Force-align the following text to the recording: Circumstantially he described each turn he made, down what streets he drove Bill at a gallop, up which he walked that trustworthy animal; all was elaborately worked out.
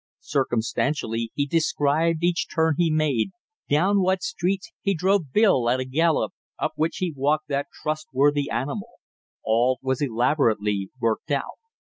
Circumstantially 0.25 1.29
he 1.35 1.45
described 1.45 2.23
each 2.23 2.47
turn 2.51 2.73
he 2.75 2.89
made, 2.89 3.29
down 3.69 4.01
what 4.01 4.23
streets 4.23 4.71
he 4.81 4.95
drove 4.95 5.31
Bill 5.31 5.69
at 5.69 5.79
a 5.79 5.85
gallop, 5.85 6.33
up 6.57 6.71
which 6.75 6.97
he 6.97 7.13
walked 7.15 7.49
that 7.49 7.67
trustworthy 7.71 8.49
animal; 8.49 8.93
all 9.43 9.77
was 9.83 10.01
elaborately 10.01 10.89
worked 10.99 11.29
out. 11.29 11.59